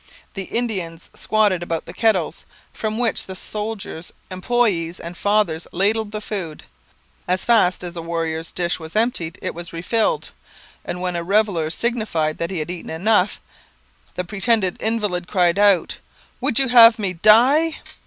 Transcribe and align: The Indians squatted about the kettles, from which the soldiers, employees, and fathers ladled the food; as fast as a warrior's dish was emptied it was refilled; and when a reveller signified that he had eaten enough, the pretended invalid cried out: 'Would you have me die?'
The 0.33 0.45
Indians 0.45 1.11
squatted 1.13 1.61
about 1.61 1.85
the 1.85 1.93
kettles, 1.93 2.43
from 2.73 2.97
which 2.97 3.27
the 3.27 3.35
soldiers, 3.35 4.11
employees, 4.31 4.99
and 4.99 5.15
fathers 5.15 5.67
ladled 5.71 6.11
the 6.11 6.19
food; 6.21 6.63
as 7.27 7.45
fast 7.45 7.83
as 7.83 7.95
a 7.95 8.01
warrior's 8.01 8.49
dish 8.49 8.79
was 8.79 8.95
emptied 8.95 9.37
it 9.43 9.53
was 9.53 9.71
refilled; 9.71 10.31
and 10.83 11.01
when 11.01 11.15
a 11.15 11.21
reveller 11.23 11.69
signified 11.69 12.39
that 12.39 12.49
he 12.49 12.57
had 12.57 12.71
eaten 12.71 12.89
enough, 12.89 13.39
the 14.15 14.23
pretended 14.23 14.81
invalid 14.81 15.27
cried 15.27 15.59
out: 15.59 15.99
'Would 16.39 16.57
you 16.57 16.69
have 16.69 16.97
me 16.97 17.13
die?' 17.13 17.75